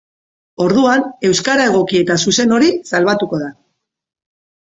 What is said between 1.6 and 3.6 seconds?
egoki eta zuzen hori salbatuko da.